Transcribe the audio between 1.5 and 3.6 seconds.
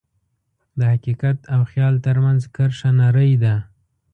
او خیال ترمنځ کرښه نری ده.